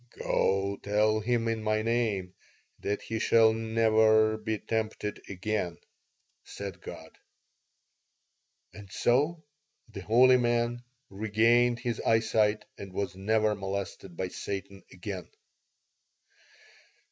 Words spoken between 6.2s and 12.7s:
said God "And so the holy man regained his eyesight